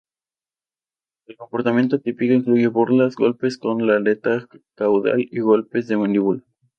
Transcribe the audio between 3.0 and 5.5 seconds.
golpes con la aleta caudal y